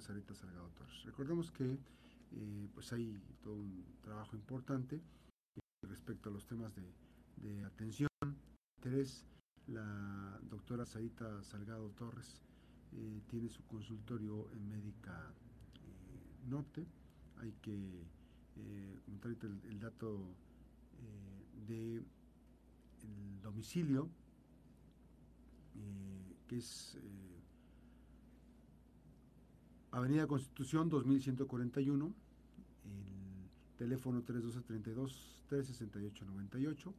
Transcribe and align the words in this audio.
Sarita 0.00 0.34
Salgado 0.34 0.68
Torres. 0.70 1.04
Recordemos 1.04 1.50
que 1.50 1.78
eh, 2.32 2.68
pues 2.74 2.92
hay 2.92 3.20
todo 3.42 3.54
un 3.54 3.84
trabajo 4.02 4.36
importante 4.36 5.00
respecto 5.82 6.28
a 6.28 6.32
los 6.32 6.46
temas 6.46 6.74
de, 6.74 7.64
atención, 7.64 8.08
interés. 8.78 9.24
La 9.66 10.38
doctora 10.42 10.84
Sarita 10.84 11.42
Salgado 11.42 11.90
Torres 11.90 12.40
eh, 12.92 13.22
tiene 13.28 13.48
su 13.48 13.64
consultorio 13.66 14.50
en 14.52 14.68
Médica 14.68 15.32
eh, 15.74 16.48
Norte. 16.48 16.86
Hay 17.38 17.52
que 17.62 18.04
comentar 19.06 19.30
el, 19.30 19.60
el 19.70 19.80
dato 19.80 20.36
de 21.66 21.96
el 21.96 23.40
domicilio, 23.40 24.10
que 26.46 26.58
es 26.58 26.98
Avenida 29.92 30.26
Constitución 30.28 30.88
2141, 30.88 32.14
el 32.84 33.76
teléfono 33.76 34.22
312-32 34.22 35.42
368 35.48 36.24
98. 36.26 36.94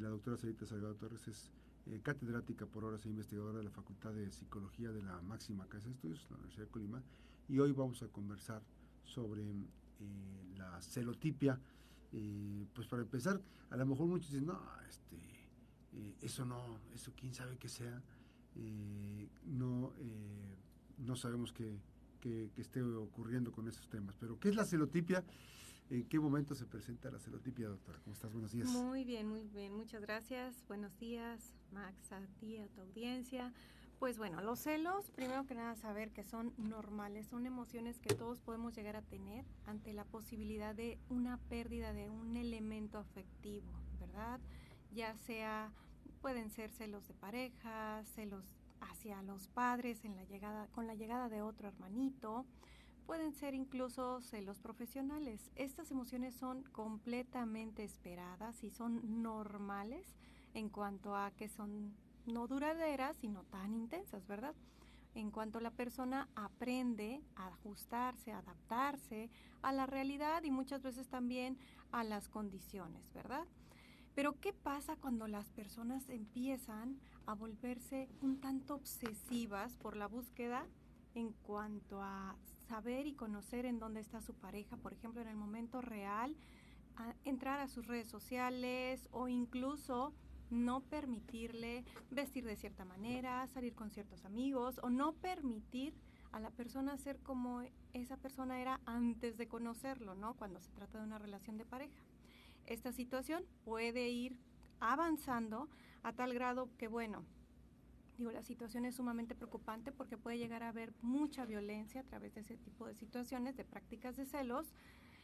la 0.00 0.08
doctora 0.08 0.36
Sarita 0.36 0.66
Salgado 0.66 0.96
Torres 0.96 1.28
es 1.28 1.52
eh, 1.86 2.00
catedrática 2.02 2.66
por 2.66 2.84
horas 2.84 3.06
e 3.06 3.10
investigadora 3.10 3.58
de 3.58 3.64
la 3.64 3.70
Facultad 3.70 4.12
de 4.12 4.32
Psicología 4.32 4.90
de 4.90 5.02
la 5.02 5.20
máxima 5.22 5.68
Casa 5.68 5.86
de 5.86 5.92
Estudios, 5.92 6.26
la 6.30 6.36
Universidad 6.38 6.66
de 6.66 6.70
Colima, 6.72 7.02
y 7.48 7.60
hoy 7.60 7.70
vamos 7.70 8.02
a 8.02 8.08
conversar 8.08 8.60
sobre 9.04 9.48
eh, 9.48 10.54
la 10.56 10.82
celotipia. 10.82 11.60
Eh, 12.10 12.66
pues 12.74 12.88
para 12.88 13.02
empezar, 13.02 13.40
a 13.70 13.76
lo 13.76 13.86
mejor 13.86 14.08
muchos 14.08 14.32
dicen, 14.32 14.46
no, 14.46 14.60
este, 14.88 15.16
eso 16.22 16.44
no, 16.44 16.80
eso 16.92 17.12
quién 17.14 17.32
sabe 17.32 17.56
que 17.56 17.68
sea, 17.68 18.02
no 19.44 19.92
no 20.98 21.16
sabemos 21.16 21.52
qué, 21.52 21.80
esté 22.56 22.82
ocurriendo 22.82 23.52
con 23.52 23.68
esos 23.68 23.88
temas. 23.88 24.16
Pero, 24.18 24.38
¿qué 24.38 24.48
es 24.48 24.56
la 24.56 24.64
celotipia? 24.64 25.24
¿En 25.90 26.04
qué 26.04 26.20
momento 26.20 26.54
se 26.54 26.66
presenta 26.66 27.10
la 27.10 27.18
celotipia, 27.18 27.68
doctora? 27.68 27.98
¿Cómo 28.00 28.12
estás? 28.12 28.30
Buenos 28.30 28.52
días. 28.52 28.68
Muy 28.68 29.04
bien, 29.04 29.26
muy 29.26 29.44
bien. 29.48 29.72
Muchas 29.74 30.02
gracias. 30.02 30.62
Buenos 30.68 30.98
días, 30.98 31.54
Max, 31.72 32.12
a 32.12 32.20
ti, 32.38 32.58
a 32.58 32.68
tu 32.68 32.82
audiencia. 32.82 33.54
Pues 33.98 34.16
bueno, 34.16 34.40
los 34.42 34.60
celos, 34.60 35.10
primero 35.10 35.44
que 35.46 35.54
nada, 35.54 35.74
saber 35.74 36.12
que 36.12 36.22
son 36.22 36.52
normales, 36.56 37.26
son 37.26 37.46
emociones 37.46 37.98
que 37.98 38.14
todos 38.14 38.38
podemos 38.40 38.76
llegar 38.76 38.94
a 38.94 39.02
tener 39.02 39.44
ante 39.66 39.92
la 39.92 40.04
posibilidad 40.04 40.72
de 40.72 40.98
una 41.08 41.38
pérdida 41.48 41.92
de 41.92 42.08
un 42.08 42.36
elemento 42.36 42.98
afectivo, 42.98 43.66
¿verdad? 43.98 44.38
Ya 44.92 45.16
sea, 45.16 45.72
pueden 46.20 46.50
ser 46.50 46.70
celos 46.70 47.08
de 47.08 47.14
pareja, 47.14 48.04
celos 48.14 48.44
hacia 48.80 49.22
los 49.22 49.48
padres 49.48 50.04
en 50.04 50.16
la 50.16 50.24
llegada, 50.24 50.66
con 50.68 50.86
la 50.86 50.94
llegada 50.94 51.28
de 51.28 51.42
otro 51.42 51.68
hermanito, 51.68 52.44
pueden 53.06 53.32
ser 53.32 53.54
incluso 53.54 54.20
celos 54.20 54.58
profesionales. 54.60 55.50
Estas 55.56 55.90
emociones 55.90 56.34
son 56.34 56.62
completamente 56.64 57.82
esperadas 57.84 58.62
y 58.62 58.70
son 58.70 59.22
normales 59.22 60.14
en 60.54 60.68
cuanto 60.68 61.16
a 61.16 61.30
que 61.30 61.48
son 61.48 61.94
no 62.26 62.46
duraderas, 62.46 63.16
y 63.22 63.28
no 63.28 63.44
tan 63.44 63.74
intensas, 63.74 64.26
¿verdad? 64.26 64.54
En 65.14 65.30
cuanto 65.30 65.60
la 65.60 65.70
persona 65.70 66.28
aprende 66.36 67.22
a 67.34 67.48
ajustarse, 67.48 68.32
a 68.32 68.38
adaptarse 68.38 69.30
a 69.62 69.72
la 69.72 69.86
realidad 69.86 70.44
y 70.44 70.50
muchas 70.50 70.82
veces 70.82 71.08
también 71.08 71.58
a 71.90 72.04
las 72.04 72.28
condiciones, 72.28 73.10
¿verdad? 73.12 73.46
Pero 74.14 74.38
¿qué 74.40 74.52
pasa 74.52 74.96
cuando 74.96 75.26
las 75.26 75.48
personas 75.50 76.08
empiezan 76.10 77.00
a 77.28 77.34
volverse 77.34 78.08
un 78.22 78.40
tanto 78.40 78.74
obsesivas 78.74 79.76
por 79.76 79.96
la 79.96 80.08
búsqueda 80.08 80.66
en 81.14 81.32
cuanto 81.32 82.02
a 82.02 82.34
saber 82.68 83.06
y 83.06 83.12
conocer 83.12 83.66
en 83.66 83.78
dónde 83.78 84.00
está 84.00 84.22
su 84.22 84.34
pareja, 84.34 84.78
por 84.78 84.92
ejemplo, 84.94 85.20
en 85.20 85.28
el 85.28 85.36
momento 85.36 85.80
real, 85.82 86.34
entrar 87.24 87.60
a 87.60 87.68
sus 87.68 87.86
redes 87.86 88.08
sociales 88.08 89.08
o 89.12 89.28
incluso 89.28 90.14
no 90.50 90.80
permitirle 90.80 91.84
vestir 92.10 92.44
de 92.44 92.56
cierta 92.56 92.86
manera, 92.86 93.46
salir 93.48 93.74
con 93.74 93.90
ciertos 93.90 94.24
amigos 94.24 94.80
o 94.82 94.88
no 94.88 95.12
permitir 95.12 95.94
a 96.32 96.40
la 96.40 96.50
persona 96.50 96.96
ser 96.96 97.18
como 97.20 97.62
esa 97.92 98.16
persona 98.16 98.58
era 98.58 98.80
antes 98.86 99.36
de 99.36 99.48
conocerlo, 99.48 100.14
¿no? 100.14 100.34
Cuando 100.34 100.60
se 100.60 100.70
trata 100.72 100.98
de 100.98 101.04
una 101.04 101.18
relación 101.18 101.58
de 101.58 101.66
pareja 101.66 102.02
esta 102.68 102.92
situación 102.92 103.44
puede 103.64 104.08
ir 104.08 104.38
avanzando 104.80 105.68
a 106.02 106.12
tal 106.12 106.34
grado 106.34 106.68
que, 106.78 106.88
bueno, 106.88 107.24
digo, 108.16 108.30
la 108.32 108.42
situación 108.42 108.84
es 108.84 108.96
sumamente 108.96 109.34
preocupante 109.34 109.92
porque 109.92 110.16
puede 110.16 110.38
llegar 110.38 110.62
a 110.62 110.68
haber 110.68 110.92
mucha 111.02 111.44
violencia 111.44 112.00
a 112.00 112.04
través 112.04 112.34
de 112.34 112.40
ese 112.40 112.56
tipo 112.56 112.86
de 112.86 112.94
situaciones, 112.94 113.56
de 113.56 113.64
prácticas 113.64 114.16
de 114.16 114.26
celos, 114.26 114.66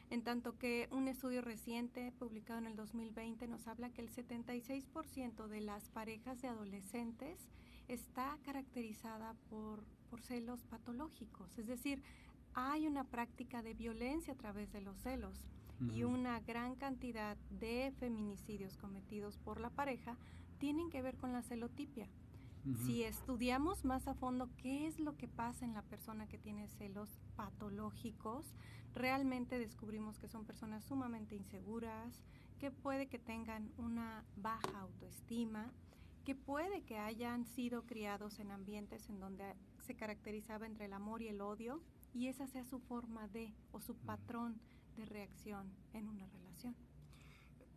en 0.09 0.23
tanto 0.23 0.57
que 0.57 0.87
un 0.91 1.07
estudio 1.07 1.41
reciente 1.41 2.11
publicado 2.19 2.59
en 2.59 2.67
el 2.67 2.75
2020 2.75 3.47
nos 3.47 3.67
habla 3.67 3.89
que 3.89 4.01
el 4.01 4.09
76% 4.09 5.47
de 5.47 5.61
las 5.61 5.89
parejas 5.89 6.41
de 6.41 6.47
adolescentes 6.47 7.47
está 7.87 8.37
caracterizada 8.43 9.35
por, 9.49 9.83
por 10.09 10.21
celos 10.21 10.63
patológicos, 10.63 11.57
es 11.57 11.67
decir, 11.67 12.01
hay 12.53 12.87
una 12.87 13.03
práctica 13.03 13.61
de 13.61 13.73
violencia 13.73 14.33
a 14.33 14.37
través 14.37 14.71
de 14.71 14.81
los 14.81 14.97
celos 14.97 15.45
y 15.93 16.03
una 16.03 16.39
gran 16.39 16.75
cantidad 16.75 17.35
de 17.49 17.91
feminicidios 17.99 18.77
cometidos 18.77 19.37
por 19.37 19.59
la 19.59 19.69
pareja 19.69 20.15
tienen 20.57 20.89
que 20.89 21.01
ver 21.01 21.17
con 21.17 21.33
la 21.33 21.41
celotipia. 21.41 22.07
Si 22.83 23.03
estudiamos 23.03 23.85
más 23.85 24.07
a 24.07 24.15
fondo 24.15 24.49
qué 24.57 24.87
es 24.87 24.99
lo 24.99 25.15
que 25.17 25.27
pasa 25.27 25.65
en 25.65 25.75
la 25.75 25.83
persona 25.83 26.27
que 26.27 26.39
tiene 26.39 26.67
celos 26.67 27.19
patológicos, 27.35 28.55
realmente 28.95 29.59
descubrimos 29.59 30.17
que 30.17 30.27
son 30.27 30.45
personas 30.45 30.83
sumamente 30.83 31.35
inseguras, 31.35 32.23
que 32.59 32.71
puede 32.71 33.05
que 33.05 33.19
tengan 33.19 33.71
una 33.77 34.25
baja 34.35 34.79
autoestima, 34.79 35.71
que 36.23 36.33
puede 36.33 36.81
que 36.81 36.97
hayan 36.97 37.45
sido 37.45 37.83
criados 37.85 38.39
en 38.39 38.49
ambientes 38.49 39.09
en 39.09 39.19
donde 39.19 39.53
se 39.85 39.95
caracterizaba 39.95 40.65
entre 40.65 40.85
el 40.85 40.93
amor 40.93 41.21
y 41.21 41.27
el 41.27 41.41
odio, 41.41 41.83
y 42.15 42.27
esa 42.27 42.47
sea 42.47 42.65
su 42.65 42.79
forma 42.79 43.27
de 43.27 43.53
o 43.73 43.79
su 43.79 43.95
patrón 43.95 44.59
de 44.97 45.05
reacción 45.05 45.71
en 45.93 46.07
una 46.07 46.25
relación. 46.25 46.75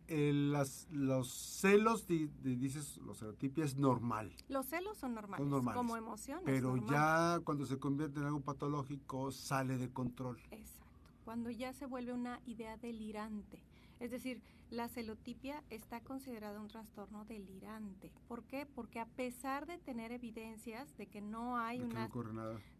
Las, 0.09 0.87
los 0.91 1.31
celos, 1.31 2.07
dices, 2.07 2.97
los 2.97 3.19
celotipia 3.19 3.63
es 3.63 3.75
normal. 3.75 4.33
Los 4.47 4.65
celos 4.67 4.97
son 4.97 5.13
normales, 5.15 5.47
como 5.75 5.97
emociones. 5.97 6.43
Pero 6.45 6.77
ya 6.77 7.39
cuando 7.43 7.65
se 7.65 7.77
convierte 7.77 8.19
en 8.19 8.25
algo 8.25 8.41
patológico 8.41 9.31
sale 9.31 9.77
de 9.77 9.89
control. 9.91 10.39
Exacto, 10.51 11.09
cuando 11.25 11.49
ya 11.49 11.73
se 11.73 11.85
vuelve 11.85 12.13
una 12.13 12.39
idea 12.45 12.77
delirante. 12.77 13.61
Es 13.99 14.11
decir, 14.11 14.41
la 14.69 14.87
celotipia 14.87 15.63
está 15.69 15.99
considerada 16.01 16.59
un 16.61 16.67
trastorno 16.67 17.25
delirante. 17.25 18.11
¿Por 18.27 18.43
qué? 18.43 18.65
Porque 18.65 18.99
a 18.99 19.05
pesar 19.05 19.65
de 19.65 19.77
tener 19.77 20.11
evidencias 20.11 20.95
de 20.97 21.07
que 21.07 21.21
no 21.21 21.57
hay 21.57 21.81
una 21.81 22.09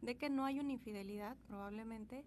de 0.01 0.16
que 0.16 0.29
no 0.29 0.46
hay 0.46 0.59
una 0.59 0.72
infidelidad, 0.72 1.35
probablemente 1.47 2.25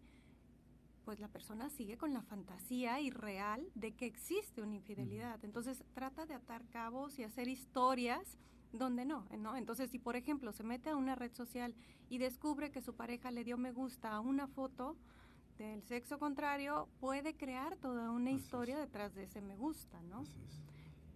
pues 1.05 1.21
la 1.21 1.29
persona 1.29 1.69
sigue 1.71 1.97
con 1.97 2.13
la 2.13 2.23
fantasía 2.23 3.01
irreal 3.01 3.69
de 3.75 3.93
que 3.93 4.07
existe 4.07 4.63
una 4.63 4.77
infidelidad. 4.77 5.45
Entonces 5.45 5.85
trata 5.95 6.27
de 6.27 6.35
atar 6.35 6.65
cabos 6.69 7.19
y 7.19 7.25
hacer 7.25 7.49
historias 7.49 8.39
donde 8.73 9.05
no, 9.05 9.27
¿no? 9.39 9.57
Entonces 9.57 9.91
si 9.91 9.99
por 9.99 10.17
ejemplo 10.17 10.53
se 10.53 10.65
mete 10.65 10.91
a 10.91 10.97
una 10.97 11.15
red 11.15 11.33
social 11.35 11.75
y 12.09 12.19
descubre 12.19 12.71
que 12.71 12.81
su 12.83 12.95
pareja 12.95 13.31
le 13.31 13.45
dio 13.45 13.59
me 13.59 13.73
gusta 13.73 14.13
a 14.13 14.21
una 14.21 14.47
foto 14.47 14.97
del 15.59 15.83
sexo 15.83 16.19
contrario, 16.19 16.89
puede 16.99 17.37
crear 17.37 17.77
toda 17.77 18.11
una 18.11 18.31
historia 18.31 18.79
detrás 18.79 19.15
de 19.15 19.25
ese 19.25 19.41
me 19.41 19.57
gusta, 19.57 20.01
¿no? 20.03 20.25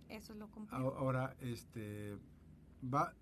Eso 0.08 0.32
es 0.32 0.38
lo 0.38 0.48
complejo. 0.50 0.94
Ahora, 0.96 1.34
este, 1.40 2.16
va, 2.82 3.12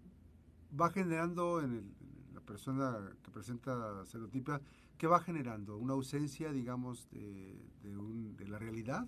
va 0.79 0.91
generando 0.91 1.61
en, 1.61 1.95
la 2.35 2.41
persona 2.41 3.13
que 3.23 3.31
presenta 3.31 4.05
celotipia, 4.07 4.61
¿qué 4.99 5.07
va 5.07 5.21
generando? 5.21 5.77
¿Una 5.79 5.95
ausencia, 5.95 6.53
digamos, 6.53 7.09
de, 7.11 7.71
de, 7.83 8.49
la 8.49 8.59
realidad? 8.59 9.07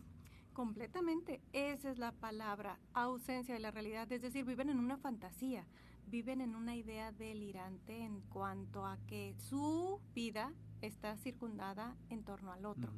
Completamente, 0.52 1.42
esa 1.52 1.90
es 1.90 1.98
la 1.98 2.12
palabra, 2.12 2.78
ausencia 2.94 3.54
de 3.54 3.60
la 3.60 3.70
realidad, 3.70 4.10
es 4.10 4.22
decir, 4.22 4.44
viven 4.44 4.70
en 4.70 4.78
una 4.78 4.96
fantasía, 4.96 5.66
viven 6.06 6.40
en 6.40 6.54
una 6.54 6.74
idea 6.74 7.12
delirante 7.12 8.02
en 8.02 8.20
cuanto 8.22 8.86
a 8.86 8.96
que 9.06 9.34
su 9.38 10.00
vida 10.14 10.52
está 10.80 11.16
circundada 11.16 11.96
en 12.08 12.24
torno 12.24 12.52
al 12.52 12.64
otro. 12.64 12.92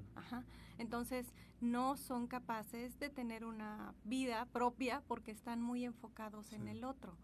Entonces, 0.78 1.32
no 1.60 1.96
son 1.96 2.28
capaces 2.28 2.98
de 2.98 3.08
tener 3.08 3.44
una 3.44 3.94
vida 4.04 4.46
propia 4.46 5.02
porque 5.08 5.32
están 5.32 5.60
muy 5.60 5.84
enfocados 5.84 6.52
en 6.52 6.68
el 6.68 6.84
otro 6.84 7.16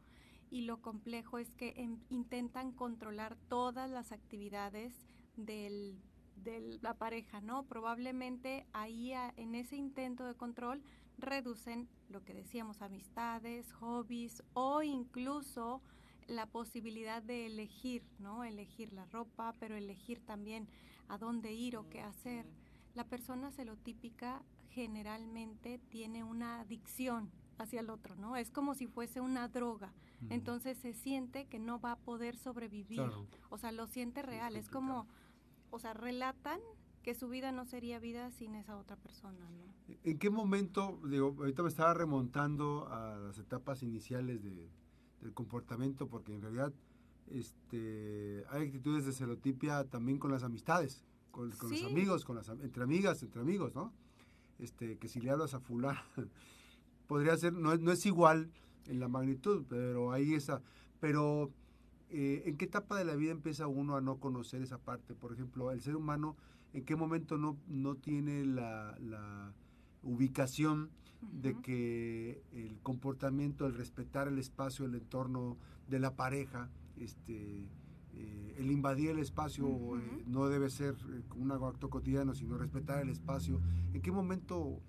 y 0.55 0.63
lo 0.63 0.81
complejo 0.81 1.39
es 1.39 1.53
que 1.55 1.75
em, 1.77 1.99
intentan 2.11 2.71
controlar 2.71 3.37
todas 3.49 3.91
las 3.91 4.13
actividades 4.13 4.95
del, 5.37 5.99
de 6.37 6.79
la 6.83 6.95
pareja, 6.95 7.41
¿no? 7.41 7.65
Probablemente 7.65 8.67
ahí 8.73 9.13
en 9.13 9.55
ese 9.55 9.77
intento 9.77 10.25
de 10.25 10.35
control 10.35 10.83
reducen 11.19 11.89
lo 12.09 12.25
que 12.25 12.35
decíamos, 12.35 12.83
amistades, 12.83 13.73
hobbies 13.73 14.43
o 14.53 14.83
incluso 14.83 15.83
la 16.27 16.47
posibilidad 16.47 17.23
de 17.23 17.47
elegir, 17.47 18.03
¿no? 18.19 18.45
Elegir 18.45 18.93
la 18.93 19.05
ropa, 19.07 19.55
pero 19.59 19.77
elegir 19.77 20.21
también 20.21 20.69
a 21.09 21.19
dónde 21.19 21.53
ir 21.53 21.77
o 21.77 21.89
qué 21.89 22.01
hacer. 22.01 22.47
La 22.95 23.05
persona 23.05 23.51
celotípica 23.51 24.43
generalmente 24.71 25.79
tiene 25.89 26.25
una 26.25 26.61
adicción 26.61 27.31
hacia 27.59 27.81
el 27.81 27.91
otro, 27.91 28.17
¿no? 28.17 28.37
Es 28.37 28.51
como 28.51 28.75
si 28.75 28.87
fuese 28.87 29.21
una 29.21 29.49
droga. 29.49 29.93
Entonces 30.31 30.79
se 30.79 30.95
siente 30.95 31.47
que 31.47 31.59
no 31.59 31.79
va 31.79 31.93
a 31.93 31.99
poder 31.99 32.37
sobrevivir. 32.37 33.03
O 33.51 33.59
sea, 33.59 33.73
lo 33.73 33.87
siente 33.87 34.23
real. 34.23 34.57
Es, 34.57 34.71
como, 34.71 35.07
o 35.75 35.79
sea, 35.79 35.93
relatan 35.93 36.61
que 37.03 37.15
su 37.15 37.29
vida 37.29 37.53
no 37.53 37.65
sería 37.67 37.99
vida 37.99 38.31
sin 38.31 38.55
esa 38.55 38.77
otra 38.77 38.97
persona, 38.97 39.51
¿no? 39.51 39.65
¿En 40.05 40.19
qué 40.19 40.31
momento, 40.31 41.01
digo, 41.05 41.35
ahorita 41.39 41.63
me 41.63 41.69
estaba 41.69 41.93
remontando 41.93 42.89
a 42.89 43.19
las 43.19 43.39
etapas 43.39 43.83
iniciales 43.83 44.43
de, 44.43 44.71
del 45.21 45.35
comportamiento, 45.35 46.07
porque 46.09 46.33
en 46.33 46.43
realidad 46.43 46.73
este, 47.31 48.45
hay 48.51 48.69
actitudes 48.69 49.05
de 49.05 49.13
celotipia 49.13 49.85
también 49.85 50.19
con 50.19 50.31
las 50.31 50.45
amistades, 50.45 51.03
con, 51.31 51.51
los 51.51 51.83
amigos, 51.83 52.25
con 52.25 52.37
las, 52.37 52.49
entre 52.49 52.85
amigas, 52.85 53.23
entre 53.23 53.41
amigos, 53.41 53.75
¿no? 53.75 53.93
Este, 54.59 54.97
que 54.97 55.09
si 55.09 55.21
le 55.21 55.31
hablas 55.31 55.55
a 55.55 55.61
fulano, 55.61 56.01
podría 57.09 57.37
ser, 57.37 57.53
no, 57.53 57.77
no 57.77 57.91
es 57.91 58.07
igual 58.07 58.51
en 58.87 59.01
la 59.01 59.09
magnitud, 59.09 59.65
pero 59.69 60.13
ahí 60.13 60.35
esa, 60.35 60.63
pero 61.01 61.51
eh, 62.11 62.43
¿en 62.47 62.57
qué 62.57 62.67
etapa 62.67 62.99
de 62.99 63.05
la 63.05 63.15
vida 63.15 63.33
empieza 63.33 63.67
uno 63.67 63.97
a 63.97 64.01
no 64.01 64.19
conocer 64.19 64.63
esa 64.63 64.79
parte? 64.79 65.15
Por 65.15 65.33
ejemplo, 65.33 65.71
el 65.71 65.81
ser 65.81 65.97
humano, 65.97 66.37
¿en 66.73 66.85
qué 66.85 66.97
momento 66.97 67.39
no, 67.39 67.57
no 67.67 67.97
tiene 67.97 68.45
la, 68.45 68.97
la 69.01 69.53
ubicación 70.03 70.91
de 71.33 71.61
que 71.61 72.43
el 72.53 72.79
comportamiento, 72.83 73.67
el 73.67 73.75
respetar 73.75 74.29
el 74.29 74.39
espacio, 74.39 74.85
el 74.85 74.95
entorno 74.95 75.57
de 75.89 75.99
la 75.99 76.15
pareja, 76.15 76.71
este, 76.97 77.69
eh, 78.17 78.55
el 78.59 78.71
invadir 78.71 79.11
el 79.11 79.19
espacio 79.19 79.67
eh, 79.99 80.25
no 80.27 80.49
debe 80.49 80.71
ser 80.71 80.95
un 81.37 81.51
acto 81.51 81.91
cotidiano, 81.91 82.35
sino 82.35 82.57
respetar 82.57 83.03
el 83.03 83.11
espacio. 83.11 83.61
¿En 83.93 84.01
qué 84.01 84.13
momento 84.13 84.81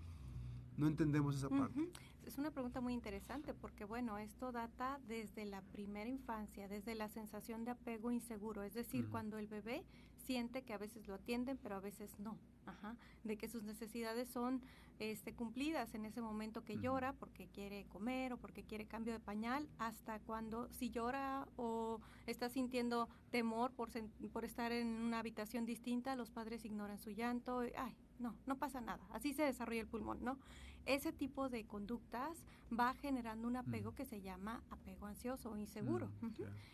no 0.77 0.87
entendemos 0.87 1.35
esa 1.35 1.49
parte? 1.49 1.89
Es 2.25 2.37
una 2.37 2.51
pregunta 2.51 2.81
muy 2.81 2.93
interesante 2.93 3.53
porque, 3.53 3.85
bueno, 3.85 4.17
esto 4.17 4.51
data 4.51 4.99
desde 5.07 5.45
la 5.45 5.61
primera 5.61 6.09
infancia, 6.09 6.67
desde 6.67 6.95
la 6.95 7.07
sensación 7.07 7.65
de 7.65 7.71
apego 7.71 8.11
inseguro, 8.11 8.63
es 8.63 8.73
decir, 8.73 9.07
cuando 9.09 9.37
el 9.37 9.47
bebé 9.47 9.85
siente 10.25 10.63
que 10.63 10.73
a 10.73 10.77
veces 10.77 11.07
lo 11.07 11.13
atienden, 11.15 11.57
pero 11.57 11.75
a 11.75 11.79
veces 11.79 12.19
no, 12.19 12.37
Ajá, 12.65 12.95
de 13.23 13.37
que 13.37 13.47
sus 13.47 13.63
necesidades 13.63 14.27
son 14.27 14.61
este, 14.97 15.33
cumplidas 15.33 15.93
en 15.93 16.05
ese 16.05 16.19
momento 16.19 16.63
que 16.63 16.79
llora 16.79 17.13
porque 17.13 17.47
quiere 17.47 17.85
comer 17.89 18.33
o 18.33 18.37
porque 18.37 18.63
quiere 18.63 18.87
cambio 18.87 19.13
de 19.13 19.19
pañal, 19.19 19.69
hasta 19.77 20.19
cuando 20.19 20.67
si 20.73 20.89
llora 20.89 21.47
o 21.57 22.01
está 22.25 22.49
sintiendo 22.49 23.07
temor 23.29 23.71
por, 23.71 23.89
por 24.33 24.45
estar 24.45 24.71
en 24.71 24.87
una 24.87 25.19
habitación 25.19 25.65
distinta, 25.65 26.15
los 26.15 26.31
padres 26.31 26.65
ignoran 26.65 26.97
su 26.97 27.11
llanto, 27.11 27.59
ay, 27.59 27.95
no, 28.19 28.35
no 28.45 28.57
pasa 28.57 28.81
nada, 28.81 29.03
así 29.11 29.33
se 29.33 29.43
desarrolla 29.43 29.81
el 29.81 29.87
pulmón, 29.87 30.23
¿no? 30.23 30.37
ese 30.85 31.11
tipo 31.11 31.49
de 31.49 31.65
conductas 31.65 32.43
va 32.77 32.93
generando 32.95 33.47
un 33.47 33.55
apego 33.57 33.91
mm. 33.91 33.95
que 33.95 34.05
se 34.05 34.21
llama 34.21 34.63
apego 34.69 35.07
ansioso 35.07 35.51
o 35.51 35.57
inseguro. 35.57 36.09
Mm, 36.21 36.27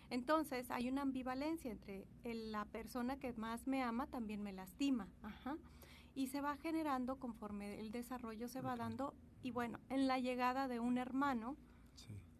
Entonces 0.09 0.69
hay 0.71 0.89
una 0.89 1.01
ambivalencia 1.01 1.71
entre 1.71 2.05
la 2.23 2.65
persona 2.65 3.17
que 3.17 3.33
más 3.33 3.67
me 3.67 3.81
ama 3.81 4.07
también 4.07 4.41
me 4.41 4.53
lastima. 4.53 5.07
Y 6.13 6.27
se 6.27 6.41
va 6.41 6.57
generando 6.57 7.17
conforme 7.17 7.79
el 7.79 7.91
desarrollo 7.91 8.47
se 8.47 8.61
va 8.61 8.75
dando. 8.75 9.13
Y 9.43 9.51
bueno, 9.51 9.79
en 9.89 10.07
la 10.07 10.19
llegada 10.19 10.67
de 10.67 10.79
un 10.79 10.97
hermano, 10.97 11.55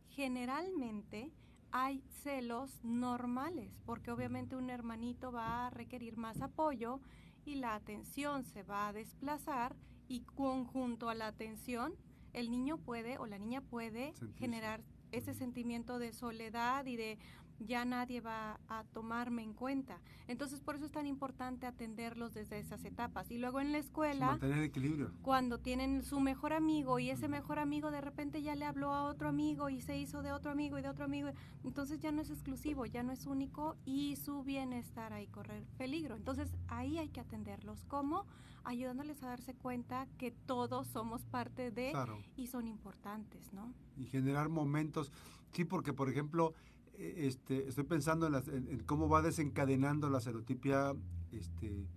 generalmente 0.10 1.32
hay 1.72 2.04
celos 2.22 2.84
normales, 2.84 3.72
porque 3.86 4.12
obviamente 4.12 4.58
un 4.58 4.70
hermanito 4.70 5.32
va 5.32 5.68
a 5.68 5.70
requerir 5.70 6.18
más 6.18 6.42
apoyo 6.42 7.00
y 7.46 7.56
la 7.56 7.76
atención 7.76 8.46
se 8.46 8.64
va 8.64 8.88
a 8.88 8.94
desplazar 8.94 9.76
y 10.08 10.22
conjunto 10.22 11.10
a 11.10 11.16
la 11.16 11.28
atención, 11.28 11.96
el 12.34 12.52
niño 12.52 12.78
puede 12.78 13.18
o 13.18 13.26
la 13.26 13.38
niña 13.38 13.62
puede 13.62 14.14
generar 14.38 14.82
ese 15.12 15.34
sentimiento 15.34 16.00
de 16.00 16.14
soledad 16.14 16.86
y 16.86 16.96
de 16.96 17.18
ya 17.66 17.86
nadie 17.86 18.22
va 18.22 18.60
a 18.68 18.84
tomarme 18.86 19.44
en 19.44 19.54
cuenta. 19.54 20.00
Entonces, 20.28 20.60
por 20.60 20.76
eso 20.76 20.86
es 20.86 20.92
tan 20.92 21.08
importante 21.08 21.66
atenderlos 21.66 22.34
desde 22.34 22.60
esas 22.60 22.84
etapas. 22.86 23.32
Y 23.32 23.38
luego 23.38 23.60
en 23.60 23.72
la 23.72 23.78
escuela, 23.78 24.40
equilibrio. 24.64 25.12
cuando 25.22 25.60
tienen 25.60 26.04
su 26.04 26.20
mejor 26.20 26.54
amigo 26.54 27.00
y 27.00 27.10
ese 27.10 27.28
mejor 27.28 27.60
amigo 27.60 27.92
de 27.92 28.02
repente 28.02 28.42
ya 28.42 28.56
le 28.56 28.66
habló 28.66 28.94
a 28.94 29.04
otro 29.04 29.30
amigo 29.30 29.70
y 29.70 29.82
se 29.82 29.98
hizo 29.98 30.22
de 30.22 30.32
otro 30.32 30.52
amigo 30.52 30.78
y 30.78 30.82
de 30.82 30.90
otro 30.90 31.06
amigo, 31.06 31.30
entonces 31.64 32.00
ya 32.00 32.12
no 32.12 32.22
es 32.22 32.30
exclusivo, 32.30 32.86
ya 32.86 33.04
no 33.04 33.12
es 33.12 33.26
único 33.26 33.76
y 33.86 34.16
su 34.16 34.44
bienestar 34.44 35.14
ahí 35.14 35.28
correr 35.28 35.66
peligro. 35.78 36.16
Entonces, 36.16 36.56
ahí 36.68 36.98
hay 36.98 37.10
que 37.10 37.20
atenderlos. 37.20 37.84
¿Cómo? 37.88 38.26
Ayudándoles 38.64 39.22
a 39.24 39.28
darse 39.28 39.56
cuenta 39.56 40.08
que 40.18 40.32
todos 40.32 40.88
somos 40.88 41.26
parte 41.26 41.72
de 41.72 41.94
y 42.36 42.48
son 42.48 42.68
importantes, 42.68 43.52
¿no? 43.54 43.74
Y 43.98 44.06
generar 44.06 44.50
momentos. 44.50 45.12
Sí, 45.52 45.66
porque 45.66 45.94
por 45.94 46.10
ejemplo, 46.10 46.54
este, 47.02 47.68
estoy 47.68 47.84
pensando 47.84 48.28
en, 48.28 48.84
cómo 48.86 49.10
va 49.10 49.22
desencadenando 49.22 50.10
la 50.10 50.22
serotipia 50.22 50.94
este, 51.32 51.88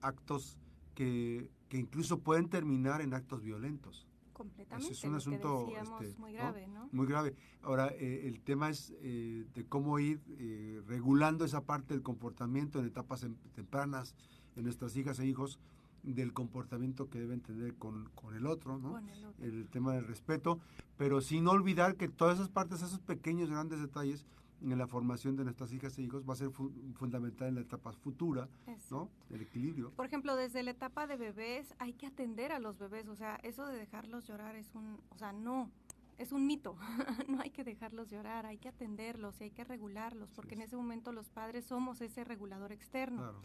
actos 0.00 0.58
que, 0.94 1.50
incluso 1.70 2.20
pueden 2.20 2.48
terminar 2.48 3.00
en 3.00 3.14
actos 3.14 3.42
violentos. 3.42 4.06
Completamente. 4.32 4.92
es 4.92 5.02
un 5.04 5.14
asunto 5.14 5.66
este, 6.00 6.18
muy 6.20 6.34
grave, 6.34 6.66
¿no? 6.68 6.90
Muy 6.92 7.06
grave. 7.06 7.34
Ahora, 7.62 7.88
eh, 7.88 8.28
el 8.28 8.42
tema 8.42 8.68
es 8.68 8.92
eh, 9.00 9.46
de 9.54 9.64
cómo 9.64 9.98
ir 9.98 10.20
eh, 10.38 10.82
regulando 10.86 11.46
esa 11.46 11.64
parte 11.64 11.94
del 11.94 12.02
comportamiento 12.02 12.78
en 12.78 12.84
etapas 12.84 13.22
em, 13.22 13.34
tempranas 13.54 14.14
en 14.54 14.64
nuestras 14.64 14.94
hijas 14.96 15.18
e 15.20 15.26
hijos 15.26 15.58
del 16.06 16.32
comportamiento 16.32 17.10
que 17.10 17.18
deben 17.18 17.40
tener 17.40 17.74
con, 17.74 18.08
el 18.34 18.46
otro, 18.46 18.78
¿no? 18.78 18.98
el, 19.40 19.68
tema 19.68 19.94
del 19.94 20.06
respeto, 20.06 20.60
pero 20.96 21.20
sin 21.20 21.48
olvidar 21.48 21.96
que 21.96 22.08
todas 22.08 22.36
esas 22.36 22.48
partes, 22.48 22.82
esos 22.82 23.00
pequeños, 23.00 23.50
grandes 23.50 23.80
detalles 23.80 24.24
en 24.62 24.78
la 24.78 24.86
formación 24.86 25.36
de 25.36 25.44
nuestras 25.44 25.72
hijas 25.72 25.98
e 25.98 26.02
hijos 26.02 26.24
va 26.28 26.32
a 26.32 26.36
ser 26.36 26.50
fundamental 26.50 27.48
en 27.48 27.56
la 27.56 27.60
etapa 27.60 27.92
futura, 27.92 28.48
¿no? 28.90 29.10
El 29.30 29.42
equilibrio. 29.42 29.90
Por 29.90 30.06
ejemplo, 30.06 30.34
desde 30.36 30.62
la 30.62 30.70
etapa 30.70 31.06
de 31.06 31.16
bebés 31.16 31.74
hay 31.78 31.92
que 31.92 32.06
atender 32.06 32.52
a 32.52 32.58
los 32.58 32.78
bebés, 32.78 33.08
o 33.08 33.16
sea, 33.16 33.36
eso 33.42 33.66
de 33.66 33.76
dejarlos 33.76 34.26
llorar 34.26 34.56
es 34.56 34.74
un, 34.74 35.00
o 35.10 35.18
sea, 35.18 35.32
no, 35.32 35.70
es 36.18 36.32
un 36.32 36.46
mito. 36.46 36.76
no 37.28 37.40
hay 37.40 37.50
que 37.50 37.64
dejarlos 37.64 38.08
llorar, 38.08 38.46
hay 38.46 38.58
que 38.58 38.68
atenderlos 38.68 39.40
y 39.40 39.44
hay 39.44 39.50
que 39.50 39.64
regularlos, 39.64 40.30
porque 40.30 40.54
en 40.54 40.62
ese 40.62 40.76
momento 40.76 41.12
los 41.12 41.28
padres 41.28 41.66
somos 41.66 42.00
ese 42.00 42.24
regulador 42.24 42.72
externo. 42.72 43.18
Claro 43.18 43.40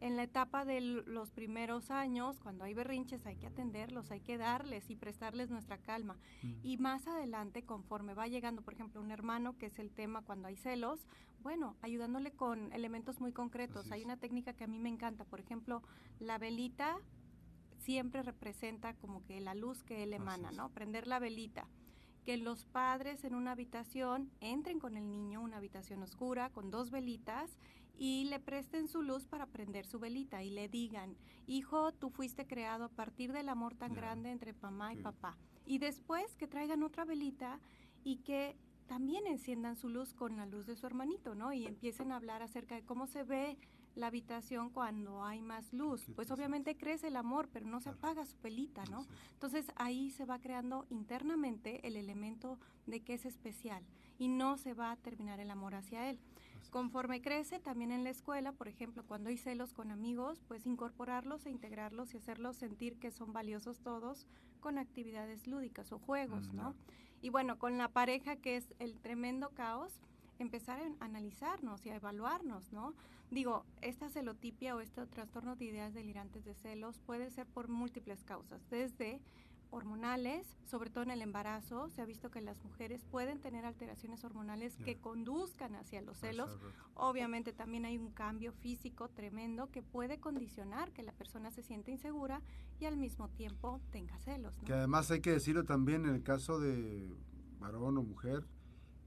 en 0.00 0.16
la 0.16 0.22
etapa 0.22 0.64
de 0.64 0.80
los 0.80 1.30
primeros 1.30 1.90
años, 1.90 2.40
cuando 2.40 2.64
hay 2.64 2.74
berrinches, 2.74 3.26
hay 3.26 3.36
que 3.36 3.46
atenderlos, 3.46 4.10
hay 4.10 4.20
que 4.20 4.38
darles 4.38 4.88
y 4.90 4.96
prestarles 4.96 5.50
nuestra 5.50 5.78
calma. 5.78 6.16
Mm. 6.42 6.52
Y 6.62 6.76
más 6.78 7.06
adelante, 7.06 7.62
conforme 7.62 8.14
va 8.14 8.26
llegando, 8.26 8.62
por 8.62 8.74
ejemplo, 8.74 9.00
un 9.00 9.10
hermano, 9.10 9.58
que 9.58 9.66
es 9.66 9.78
el 9.78 9.90
tema 9.90 10.22
cuando 10.22 10.48
hay 10.48 10.56
celos, 10.56 11.06
bueno, 11.42 11.76
ayudándole 11.82 12.32
con 12.32 12.72
elementos 12.72 13.20
muy 13.20 13.32
concretos. 13.32 13.92
Hay 13.92 14.04
una 14.04 14.16
técnica 14.16 14.54
que 14.54 14.64
a 14.64 14.68
mí 14.68 14.78
me 14.78 14.88
encanta, 14.88 15.24
por 15.24 15.40
ejemplo, 15.40 15.82
la 16.18 16.38
velita 16.38 16.98
siempre 17.78 18.22
representa 18.22 18.94
como 18.94 19.24
que 19.24 19.40
la 19.40 19.54
luz 19.54 19.82
que 19.82 20.02
él 20.02 20.12
emana, 20.12 20.50
¿no? 20.50 20.70
Prender 20.70 21.06
la 21.06 21.18
velita 21.18 21.66
que 22.24 22.36
los 22.36 22.66
padres 22.66 23.24
en 23.24 23.34
una 23.34 23.52
habitación 23.52 24.30
entren 24.40 24.78
con 24.78 24.96
el 24.96 25.10
niño, 25.10 25.40
una 25.40 25.56
habitación 25.56 26.02
oscura, 26.02 26.50
con 26.50 26.70
dos 26.70 26.90
velitas, 26.90 27.58
y 28.00 28.24
le 28.24 28.40
presten 28.40 28.88
su 28.88 29.02
luz 29.02 29.26
para 29.26 29.44
prender 29.44 29.84
su 29.84 29.98
velita 29.98 30.42
y 30.42 30.48
le 30.48 30.70
digan, 30.70 31.14
hijo, 31.46 31.92
tú 31.92 32.08
fuiste 32.08 32.46
creado 32.46 32.84
a 32.84 32.88
partir 32.88 33.30
del 33.30 33.50
amor 33.50 33.74
tan 33.74 33.92
grande 33.92 34.30
entre 34.30 34.54
mamá 34.54 34.94
y 34.94 34.96
papá. 34.96 35.36
Y 35.66 35.76
después 35.76 36.34
que 36.36 36.46
traigan 36.46 36.82
otra 36.82 37.04
velita 37.04 37.60
y 38.02 38.16
que 38.16 38.56
también 38.86 39.26
enciendan 39.26 39.76
su 39.76 39.90
luz 39.90 40.14
con 40.14 40.38
la 40.38 40.46
luz 40.46 40.66
de 40.66 40.76
su 40.76 40.86
hermanito, 40.86 41.34
¿no? 41.34 41.52
Y 41.52 41.66
empiecen 41.66 42.10
a 42.10 42.16
hablar 42.16 42.42
acerca 42.42 42.74
de 42.74 42.86
cómo 42.86 43.06
se 43.06 43.22
ve 43.22 43.58
la 43.94 44.06
habitación 44.06 44.70
cuando 44.70 45.22
hay 45.22 45.42
más 45.42 45.70
luz. 45.74 46.06
Pues 46.16 46.30
obviamente 46.30 46.78
crece 46.78 47.08
el 47.08 47.16
amor, 47.16 47.50
pero 47.52 47.66
no 47.66 47.82
se 47.82 47.90
apaga 47.90 48.24
su 48.24 48.38
velita, 48.40 48.82
¿no? 48.86 49.04
Entonces 49.34 49.70
ahí 49.76 50.10
se 50.10 50.24
va 50.24 50.38
creando 50.38 50.86
internamente 50.88 51.86
el 51.86 51.96
elemento 51.96 52.58
de 52.86 53.00
que 53.00 53.12
es 53.12 53.26
especial 53.26 53.84
y 54.18 54.28
no 54.28 54.56
se 54.56 54.72
va 54.72 54.90
a 54.90 54.96
terminar 54.96 55.38
el 55.38 55.50
amor 55.50 55.74
hacia 55.74 56.08
él. 56.08 56.18
Conforme 56.68 57.22
crece, 57.22 57.58
también 57.58 57.90
en 57.90 58.04
la 58.04 58.10
escuela, 58.10 58.52
por 58.52 58.68
ejemplo, 58.68 59.02
cuando 59.04 59.30
hay 59.30 59.38
celos 59.38 59.72
con 59.72 59.90
amigos, 59.90 60.42
pues 60.46 60.66
incorporarlos 60.66 61.46
e 61.46 61.50
integrarlos 61.50 62.14
y 62.14 62.18
hacerlos 62.18 62.56
sentir 62.56 62.98
que 62.98 63.10
son 63.10 63.32
valiosos 63.32 63.80
todos 63.80 64.26
con 64.60 64.78
actividades 64.78 65.46
lúdicas 65.46 65.90
o 65.92 65.98
juegos, 65.98 66.52
¿no? 66.52 66.74
Y 67.22 67.30
bueno, 67.30 67.58
con 67.58 67.78
la 67.78 67.88
pareja, 67.88 68.36
que 68.36 68.56
es 68.56 68.74
el 68.78 68.98
tremendo 68.98 69.50
caos, 69.50 70.00
empezar 70.38 70.80
a 70.80 71.04
analizarnos 71.04 71.84
y 71.86 71.90
a 71.90 71.96
evaluarnos, 71.96 72.72
¿no? 72.72 72.94
Digo, 73.30 73.64
esta 73.80 74.08
celotipia 74.08 74.74
o 74.74 74.80
este 74.80 75.06
trastorno 75.06 75.54
de 75.54 75.66
ideas 75.66 75.94
delirantes 75.94 76.44
de 76.44 76.54
celos 76.54 76.98
puede 76.98 77.30
ser 77.30 77.46
por 77.46 77.68
múltiples 77.68 78.24
causas, 78.24 78.60
desde 78.70 79.20
hormonales, 79.70 80.56
sobre 80.64 80.90
todo 80.90 81.04
en 81.04 81.10
el 81.10 81.22
embarazo. 81.22 81.88
Se 81.88 82.02
ha 82.02 82.04
visto 82.04 82.30
que 82.30 82.40
las 82.40 82.62
mujeres 82.64 83.04
pueden 83.10 83.40
tener 83.40 83.64
alteraciones 83.64 84.24
hormonales 84.24 84.76
que 84.84 84.96
conduzcan 84.96 85.74
hacia 85.74 86.02
los 86.02 86.18
celos. 86.18 86.58
Obviamente 86.94 87.52
también 87.52 87.84
hay 87.84 87.98
un 87.98 88.10
cambio 88.10 88.52
físico 88.52 89.08
tremendo 89.08 89.70
que 89.70 89.82
puede 89.82 90.18
condicionar 90.18 90.92
que 90.92 91.02
la 91.02 91.12
persona 91.12 91.50
se 91.50 91.62
siente 91.62 91.90
insegura 91.90 92.42
y 92.78 92.86
al 92.86 92.96
mismo 92.96 93.28
tiempo 93.28 93.80
tenga 93.90 94.18
celos. 94.18 94.54
Que 94.64 94.72
además 94.72 95.10
hay 95.10 95.20
que 95.20 95.32
decirlo 95.32 95.64
también 95.64 96.04
en 96.04 96.14
el 96.14 96.22
caso 96.22 96.58
de 96.58 97.14
varón 97.58 97.98
o 97.98 98.02
mujer, 98.02 98.46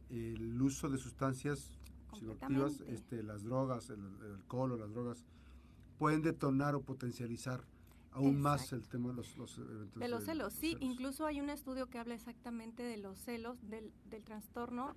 el 0.09 0.61
uso 0.61 0.89
de 0.89 0.97
sustancias 0.97 1.71
psicoactivas, 2.13 2.81
este, 2.81 3.23
las 3.23 3.43
drogas, 3.43 3.89
el, 3.89 3.99
alcohol 4.35 4.73
o 4.73 4.77
las 4.77 4.91
drogas, 4.91 5.25
pueden 5.97 6.21
detonar 6.21 6.75
o 6.75 6.81
potencializar 6.81 7.65
aún 8.13 8.41
más 8.41 8.71
el 8.73 8.87
tema 8.87 9.09
de 9.09 9.15
los, 9.15 9.37
los 9.37 9.57
eventos. 9.57 9.99
De 9.99 10.07
los 10.07 10.23
celos, 10.23 10.53
sí, 10.53 10.77
incluso 10.79 11.25
hay 11.25 11.41
un 11.41 11.49
estudio 11.49 11.87
que 11.87 11.97
habla 11.97 12.15
exactamente 12.15 12.83
de 12.83 12.97
los 12.97 13.17
celos, 13.19 13.57
del, 13.69 13.91
del 14.09 14.23
trastorno 14.23 14.95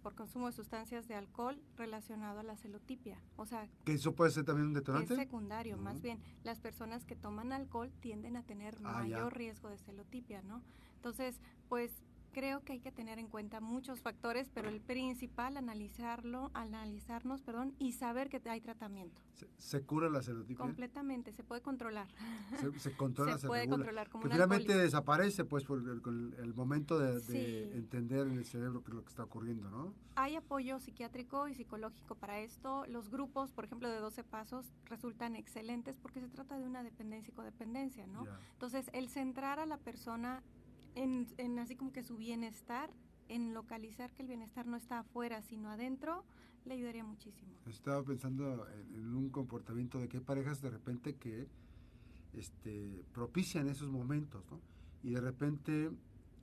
por 0.00 0.14
consumo 0.14 0.46
de 0.46 0.52
sustancias 0.52 1.06
de 1.08 1.14
alcohol 1.14 1.60
relacionado 1.76 2.40
a 2.40 2.42
la 2.42 2.56
celotipia. 2.56 3.22
O 3.36 3.46
sea, 3.46 3.68
que 3.84 3.92
eso 3.92 4.14
puede 4.14 4.30
ser 4.30 4.44
también 4.44 4.68
un 4.68 4.74
detonante. 4.74 5.14
Es 5.14 5.20
secundario, 5.20 5.76
más 5.76 6.00
bien. 6.00 6.18
Las 6.42 6.58
personas 6.58 7.04
que 7.04 7.16
toman 7.16 7.52
alcohol 7.52 7.92
tienden 8.00 8.36
a 8.36 8.42
tener 8.42 8.76
ah, 8.82 9.00
mayor 9.00 9.36
riesgo 9.36 9.68
de 9.68 9.78
celotipia, 9.78 10.42
¿no? 10.42 10.62
Entonces, 10.96 11.40
pues 11.68 11.92
creo 12.32 12.62
que 12.62 12.72
hay 12.74 12.80
que 12.80 12.92
tener 12.92 13.18
en 13.18 13.28
cuenta 13.28 13.60
muchos 13.60 14.00
factores, 14.00 14.50
pero 14.52 14.68
el 14.68 14.80
principal, 14.80 15.56
analizarlo, 15.56 16.50
analizarnos, 16.54 17.42
perdón, 17.42 17.74
y 17.78 17.92
saber 17.92 18.28
que 18.28 18.40
hay 18.48 18.60
tratamiento. 18.60 19.20
¿Se, 19.58 19.82
cura 19.82 20.08
la 20.08 20.22
celotipia? 20.22 20.64
Completamente, 20.64 21.32
se 21.32 21.42
puede 21.42 21.62
controlar. 21.62 22.08
Se, 22.78 22.92
controla, 22.92 23.38
se, 23.38 23.46
puede 23.46 23.68
controlar 23.68 24.08
como 24.10 24.24
que 24.24 24.30
finalmente 24.30 24.76
desaparece, 24.76 25.44
pues, 25.44 25.64
por 25.64 25.78
el, 25.78 26.54
momento 26.54 26.98
de, 26.98 27.76
entender 27.76 28.26
en 28.26 28.38
el 28.38 28.44
cerebro 28.44 28.82
qué 28.82 28.90
es 28.90 28.94
lo 28.94 29.02
que 29.02 29.08
está 29.08 29.24
ocurriendo, 29.24 29.70
¿no? 29.70 29.94
Hay 30.16 30.36
apoyo 30.36 30.78
psiquiátrico 30.80 31.48
y 31.48 31.54
psicológico 31.54 32.14
para 32.14 32.40
esto. 32.40 32.84
Los 32.86 33.10
grupos, 33.10 33.52
por 33.52 33.64
ejemplo, 33.64 33.88
de 33.88 33.98
12 33.98 34.24
pasos 34.24 34.66
resultan 34.86 35.36
excelentes 35.36 35.96
porque 35.96 36.20
se 36.20 36.28
trata 36.28 36.58
de 36.58 36.64
una 36.64 36.82
dependencia 36.82 37.30
y 37.30 37.34
codependencia, 37.34 38.06
¿no? 38.06 38.26
Entonces, 38.52 38.90
el 38.92 39.08
centrar 39.08 39.58
a 39.58 39.66
la 39.66 39.78
persona 39.78 40.42
en, 40.94 41.58
así 41.58 41.76
como 41.76 41.92
que 41.92 42.02
su 42.02 42.16
bienestar, 42.16 42.90
en 43.28 43.54
localizar 43.54 44.12
que 44.12 44.22
el 44.22 44.28
bienestar 44.28 44.66
no 44.66 44.76
está 44.76 45.00
afuera, 45.00 45.42
sino 45.42 45.70
adentro, 45.70 46.24
le 46.64 46.74
ayudaría 46.74 47.04
muchísimo. 47.04 47.52
Estaba 47.66 48.02
pensando 48.02 48.66
en, 48.94 49.14
un 49.14 49.30
comportamiento 49.30 49.98
de 49.98 50.08
que 50.08 50.18
hay 50.18 50.22
parejas 50.22 50.60
de 50.60 50.70
repente 50.70 51.16
que 51.16 51.48
este, 52.34 53.04
propician 53.12 53.68
esos 53.68 53.88
momentos, 53.88 54.44
¿no? 54.50 54.60
Y 55.02 55.10
de 55.10 55.20
repente 55.20 55.90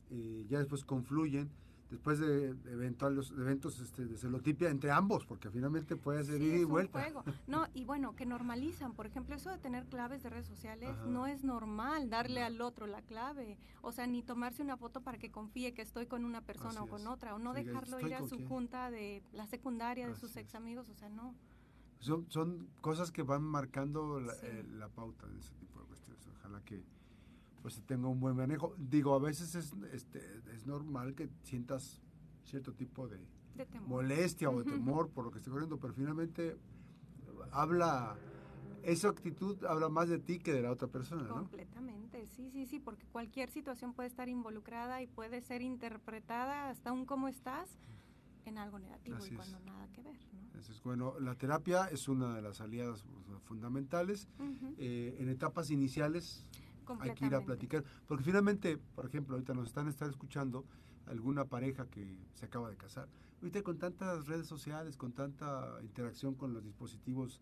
eh, 0.09 0.45
ya 0.49 0.59
después 0.59 0.83
confluyen 0.83 1.49
después 1.89 2.19
de 2.19 2.49
eventuales 2.71 3.31
eventos 3.31 3.79
este, 3.79 4.05
de 4.05 4.17
celotipia 4.17 4.69
entre 4.69 4.91
ambos, 4.91 5.25
porque 5.25 5.49
finalmente 5.49 5.95
puede 5.95 6.23
ser 6.23 6.41
ida 6.41 6.57
y 6.57 6.63
vuelta. 6.63 7.01
Juego. 7.01 7.23
No, 7.47 7.67
y 7.73 7.85
bueno, 7.85 8.15
que 8.15 8.25
normalizan, 8.25 8.93
por 8.93 9.05
ejemplo, 9.05 9.35
eso 9.35 9.49
de 9.49 9.57
tener 9.57 9.85
claves 9.85 10.23
de 10.23 10.29
redes 10.29 10.47
sociales 10.47 10.95
no 11.07 11.27
es 11.27 11.43
normal 11.43 12.09
darle 12.09 12.43
al 12.43 12.61
otro 12.61 12.87
la 12.87 13.01
clave, 13.01 13.57
o 13.81 13.91
sea, 13.91 14.07
ni 14.07 14.21
tomarse 14.21 14.61
una 14.61 14.77
foto 14.77 15.01
para 15.01 15.17
que 15.17 15.31
confíe 15.31 15.73
que 15.73 15.81
estoy 15.81 16.07
con 16.07 16.25
una 16.25 16.41
persona 16.41 16.83
o 16.83 16.87
con 16.87 17.07
otra, 17.07 17.35
o 17.35 17.39
no 17.39 17.53
dejarlo 17.53 17.99
ir 17.99 18.15
a 18.15 18.27
su 18.27 18.45
junta 18.47 18.91
de 18.91 19.23
la 19.33 19.47
secundaria 19.47 20.07
de 20.07 20.15
sus 20.15 20.35
ex 20.35 20.55
amigos, 20.55 20.89
o 20.89 20.95
sea, 20.95 21.09
no. 21.09 21.33
Son, 21.99 22.29
son 22.29 22.67
cosas 22.81 23.11
que 23.11 23.23
van 23.23 23.43
marcando 23.43 24.19
la, 24.19 24.33
eh, 24.43 24.63
la 24.77 24.87
pauta 24.87 25.25
de 25.27 25.39
ese 25.39 25.51
tipo 25.55 25.79
de 25.79 25.87
cuestiones. 25.87 26.27
Ojalá 26.27 26.61
que, 26.63 26.83
pues 27.61 27.81
tenga 27.85 28.07
un 28.07 28.19
buen 28.19 28.35
manejo. 28.35 28.75
Digo, 28.77 29.13
a 29.13 29.19
veces 29.19 29.55
es, 29.55 29.73
este, 29.93 30.19
es 30.53 30.65
normal 30.65 31.15
que 31.15 31.29
sientas 31.43 32.01
cierto 32.43 32.73
tipo 32.73 33.07
de, 33.07 33.19
molestia 33.87 34.49
o 34.49 34.63
de 34.63 34.71
temor 34.71 35.09
por 35.09 35.25
lo 35.25 35.31
que 35.31 35.39
esté 35.39 35.49
ocurriendo, 35.49 35.79
pero 35.79 35.93
finalmente 35.93 36.57
habla, 37.51 38.15
esa 38.83 39.09
actitud 39.09 39.63
habla 39.65 39.89
más 39.89 40.09
de 40.09 40.19
ti 40.19 40.39
que 40.39 40.53
de 40.53 40.61
la 40.61 40.71
otra 40.71 40.87
persona, 40.87 41.23
¿no? 41.23 41.35
Completamente, 41.35 42.25
sí, 42.27 42.49
sí, 42.51 42.65
sí, 42.65 42.79
porque 42.79 43.05
cualquier 43.07 43.49
situación 43.49 43.93
puede 43.93 44.07
estar 44.07 44.29
involucrada 44.29 45.01
y 45.01 45.07
puede 45.07 45.41
ser 45.41 45.61
interpretada 45.61 46.69
hasta 46.69 46.91
un 46.91 47.05
cómo 47.05 47.27
estás 47.27 47.69
en 48.45 48.57
algo 48.57 48.79
negativo 48.79 49.17
y 49.25 49.35
cuando 49.35 49.59
nada 49.59 49.87
que 49.89 50.01
ver. 50.01 50.15
¿no? 50.33 50.59
es, 50.59 50.81
bueno, 50.83 51.19
la 51.19 51.35
terapia 51.35 51.87
es 51.87 52.07
una 52.07 52.35
de 52.35 52.41
las 52.41 52.61
aliadas 52.61 53.03
fundamentales. 53.43 54.27
Eh, 54.77 55.17
en 55.19 55.29
etapas 55.29 55.69
iniciales 55.69 56.45
hay 56.99 57.13
que 57.13 57.25
ir 57.25 57.35
a 57.35 57.41
platicar. 57.41 57.83
Porque 58.07 58.23
finalmente, 58.23 58.77
por 58.77 59.05
ejemplo, 59.05 59.35
ahorita 59.35 59.53
nos 59.53 59.67
están, 59.67 59.87
escuchando 59.87 60.65
alguna 61.05 61.45
pareja 61.45 61.87
que 61.87 62.17
se 62.33 62.45
acaba 62.45 62.69
de 62.69 62.77
casar. 62.77 63.07
Ahorita 63.41 63.61
con 63.63 63.77
tantas 63.77 64.27
redes 64.27 64.47
sociales, 64.47 64.97
con 64.97 65.13
tanta 65.13 65.77
interacción 65.81 66.35
con 66.35 66.53
los 66.53 66.63
dispositivos, 66.63 67.41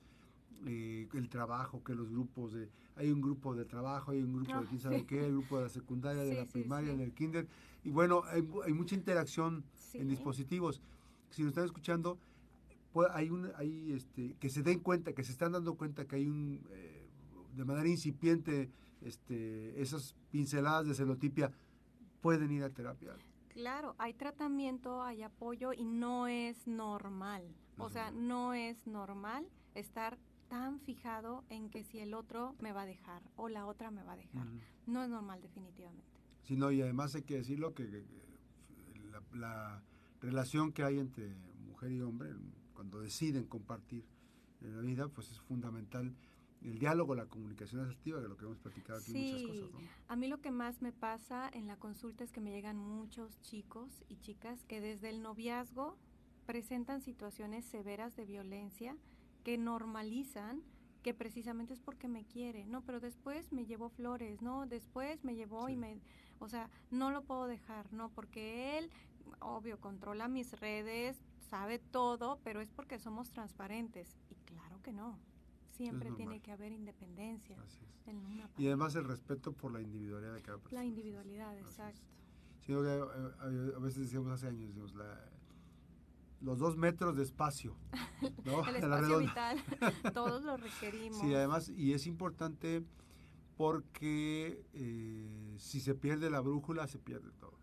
eh, 0.65 1.07
el 1.13 1.29
trabajo, 1.29 1.83
que 1.83 1.95
los 1.95 2.09
grupos 2.09 2.53
de... 2.53 2.69
Hay 2.95 3.11
un 3.11 3.21
grupo 3.21 3.55
de 3.55 3.65
trabajo, 3.65 4.11
hay 4.11 4.21
un 4.21 4.33
grupo 4.33 4.61
de 4.61 4.67
quién 4.67 4.79
sabe 4.81 5.05
qué, 5.05 5.25
el 5.25 5.33
grupo 5.33 5.57
de 5.57 5.63
la 5.63 5.69
secundaria, 5.69 6.23
de 6.23 6.35
la 6.35 6.45
primaria, 6.45 6.95
del 6.95 7.13
kinder. 7.13 7.47
Y 7.83 7.91
bueno, 7.91 8.23
hay, 8.25 8.47
hay 8.65 8.73
mucha 8.73 8.95
interacción 8.95 9.63
en 9.93 10.07
dispositivos. 10.07 10.81
Si 11.29 11.41
nos 11.41 11.49
están 11.49 11.65
escuchando, 11.65 12.17
pues 12.93 13.09
hay 13.11 13.29
un, 13.29 13.51
hay 13.57 13.91
este, 13.93 14.35
que 14.39 14.49
se 14.49 14.63
den 14.63 14.79
cuenta, 14.79 15.13
que 15.13 15.23
se 15.23 15.31
están 15.31 15.51
dando 15.51 15.75
cuenta 15.75 16.05
que 16.05 16.15
hay 16.15 16.27
un... 16.27 16.61
Eh, 16.71 17.05
de 17.55 17.65
manera 17.65 17.87
incipiente 17.87 18.69
este, 19.05 19.81
esas 19.81 20.15
pinceladas 20.31 20.87
de 20.87 20.95
celotipia 20.95 21.51
pueden 22.21 22.51
ir 22.51 22.63
a 22.63 22.69
terapia. 22.69 23.15
Claro, 23.49 23.95
hay 23.97 24.13
tratamiento, 24.13 25.03
hay 25.03 25.23
apoyo 25.23 25.71
y 25.71 25.85
no 25.85 26.27
es 26.27 26.67
normal. 26.67 27.43
O 27.77 27.89
sea, 27.89 28.11
no 28.11 28.53
es 28.53 28.87
normal 28.87 29.47
estar 29.75 30.17
tan 30.49 30.79
fijado 30.79 31.43
en 31.49 31.69
que 31.69 31.83
si 31.83 31.99
el 31.99 32.13
otro 32.13 32.55
me 32.59 32.71
va 32.71 32.81
a 32.81 32.85
dejar 32.85 33.21
o 33.35 33.47
la 33.49 33.65
otra 33.65 33.91
me 33.91 34.03
va 34.03 34.13
a 34.13 34.17
dejar. 34.17 34.47
No 34.87 35.03
es 35.03 35.09
normal 35.09 35.41
definitivamente. 35.41 36.05
Sí, 36.43 36.55
no, 36.55 36.71
y 36.71 36.81
además 36.81 37.15
hay 37.15 37.23
que 37.23 37.35
decirlo 37.35 37.73
que 37.73 38.05
la, 39.11 39.21
la, 39.33 39.83
relación 40.21 40.71
que 40.71 40.83
hay 40.83 40.97
entre 40.97 41.35
mujer 41.67 41.91
y 41.91 42.01
hombre 42.01 42.33
cuando 42.73 43.01
deciden 43.01 43.45
compartir 43.45 44.05
la 44.61 44.81
vida, 44.81 45.07
pues 45.07 45.29
es 45.31 45.39
fundamental 45.39 46.15
el 46.61 46.79
diálogo, 46.79 47.15
la 47.15 47.25
comunicación 47.25 47.81
asertiva, 47.81 48.19
de 48.21 48.27
lo 48.27 48.37
que 48.37 48.45
hemos 48.45 48.57
platicado 48.57 48.99
aquí 48.99 49.13
muchas 49.13 49.43
cosas. 49.43 49.71
¿no? 49.71 49.79
A 50.07 50.15
mí 50.15 50.27
lo 50.27 50.41
que 50.41 50.51
más 50.51 50.81
me 50.81 50.91
pasa 50.91 51.49
en 51.53 51.67
la 51.67 51.77
consulta 51.77 52.23
es 52.23 52.31
que 52.31 52.41
me 52.41 52.51
llegan 52.51 52.77
muchos 52.77 53.39
chicos 53.41 54.03
y 54.09 54.17
chicas 54.17 54.63
que 54.65 54.81
desde 54.81 55.09
el 55.09 55.21
noviazgo 55.21 55.97
presentan 56.45 57.01
situaciones 57.01 57.65
severas 57.65 58.15
de 58.15 58.25
violencia 58.25 58.97
que 59.43 59.57
normalizan 59.57 60.63
que 61.05 61.13
precisamente 61.13 61.71
es 61.71 61.79
porque 61.79 62.07
me 62.07 62.25
quiere, 62.25 62.65
no, 62.65 62.81
pero 62.81 62.99
después 62.99 63.51
me 63.51 63.67
llevó 63.67 63.89
flores, 63.89 64.41
no, 64.41 64.65
después 64.65 65.23
me 65.23 65.35
llevó 65.35 65.69
y 65.69 65.75
me, 65.75 65.99
o 66.39 66.49
sea, 66.49 66.67
no 66.89 67.11
lo 67.11 67.21
puedo 67.21 67.45
dejar, 67.45 67.93
no, 67.93 68.09
porque 68.09 68.79
él, 68.79 68.89
obvio, 69.39 69.79
controla 69.79 70.27
mis 70.27 70.59
redes, 70.59 71.21
sabe 71.47 71.77
todo, 71.77 72.39
pero 72.43 72.59
es 72.59 72.71
porque 72.71 72.97
somos 72.97 73.29
transparentes 73.29 74.17
y 74.31 74.35
claro 74.45 74.81
que 74.81 74.93
no. 74.93 75.19
Siempre 75.75 76.11
tiene 76.11 76.41
que 76.41 76.51
haber 76.51 76.71
independencia. 76.71 77.57
y 78.57 78.67
además 78.67 78.95
el 78.95 79.05
respeto 79.05 79.51
por 79.51 79.71
la 79.73 79.81
individualidad 79.81 80.33
de 80.33 80.41
cada 80.41 80.57
persona. 80.57 80.81
La 80.81 80.85
individualidad, 80.85 81.57
exacto. 81.57 82.01
Eh, 82.67 83.73
a, 83.75 83.79
veces 83.79 84.03
decíamos 84.03 84.31
hace 84.31 84.47
años, 84.47 84.73
los 86.41 86.59
dos 86.59 86.77
metros 86.77 87.15
de 87.15 87.23
espacio. 87.23 87.75
¿no? 88.43 88.65
el 88.69 88.75
espacio 88.77 89.19
vital, 89.19 89.57
todos 90.13 90.43
lo 90.43 90.57
requerimos. 90.57 91.19
Sí, 91.19 91.33
además, 91.33 91.69
y 91.69 91.93
es 91.93 92.07
importante 92.07 92.83
porque 93.57 94.65
eh, 94.73 95.55
si 95.57 95.79
se 95.79 95.93
pierde 95.95 96.29
la 96.29 96.41
brújula, 96.41 96.87
se 96.87 96.99
pierde 96.99 97.31
todo. 97.39 97.59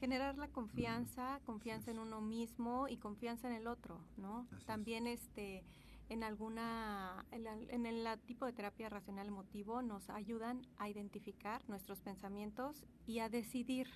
Generar 0.00 0.36
la 0.36 0.48
confianza, 0.48 1.40
confianza 1.44 1.90
en 1.90 1.98
uno 1.98 2.20
mismo 2.20 2.88
y 2.88 2.98
confianza 2.98 3.48
en 3.48 3.54
el 3.54 3.66
otro, 3.66 4.00
¿no? 4.16 4.46
También 4.66 5.06
este 5.06 5.64
en 6.08 6.22
alguna, 6.22 7.24
en, 7.30 7.86
el 7.86 8.06
tipo 8.26 8.46
de 8.46 8.52
terapia 8.52 8.88
racional 8.88 9.28
emotivo 9.28 9.82
nos 9.82 10.10
ayudan 10.10 10.66
a 10.76 10.88
identificar 10.88 11.62
nuestros 11.68 12.00
pensamientos 12.00 12.84
y 13.06 13.20
a 13.20 13.28
decidir 13.28 13.88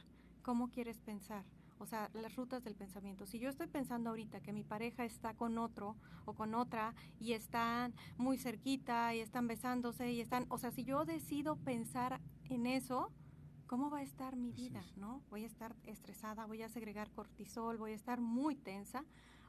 cómo 0.43 0.71
quieres 0.71 0.99
pensar. 1.01 1.45
O 1.79 1.87
sea, 1.87 2.11
las 2.13 2.35
rutas 2.35 2.65
del 2.65 2.75
pensamiento. 2.75 3.25
Si 3.25 3.39
yo 3.39 3.49
estoy 3.49 3.69
pensando 3.69 4.11
ahorita 4.11 4.41
que 4.41 4.53
mi 4.53 4.65
pareja 4.65 5.05
está 5.05 5.35
con 5.35 5.59
otro 5.59 5.97
o 6.25 6.35
con 6.35 6.55
otra 6.55 6.95
y 7.21 7.35
están 7.35 7.95
muy 8.17 8.37
cerquita 8.37 9.15
y 9.15 9.21
están 9.21 9.47
besándose 9.47 10.11
y 10.11 10.21
están, 10.21 10.47
o 10.49 10.59
sea, 10.59 10.73
si 10.73 10.85
yo 10.85 11.05
decido 11.05 11.57
pensar 11.57 12.21
en 12.49 12.67
eso, 12.67 13.13
¿cómo 13.69 13.91
va 13.91 13.99
a 13.99 14.03
estar 14.03 14.35
mi 14.35 14.51
vida? 14.51 14.83
¿No? 14.97 15.23
Voy 15.31 15.45
a 15.45 15.47
estar 15.47 15.77
estresada, 15.85 16.47
voy 16.47 16.63
a 16.63 16.69
segregar 16.69 17.11
cortisol, 17.13 17.77
voy 17.77 17.93
a 17.93 17.97
estar 17.97 18.21
muy 18.21 18.57
tensa. 18.57 19.05